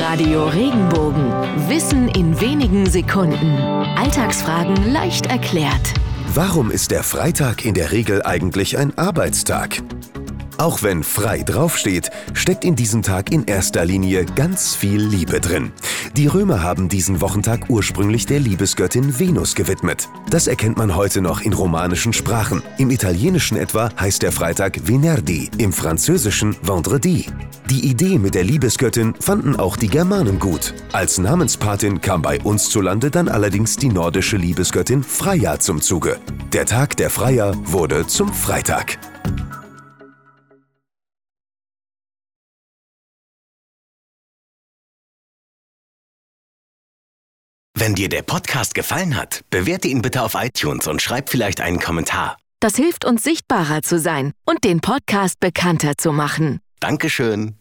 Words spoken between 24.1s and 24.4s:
der